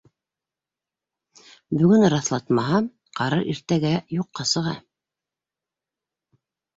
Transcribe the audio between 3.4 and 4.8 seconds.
иртәгә юҡҡа сыға.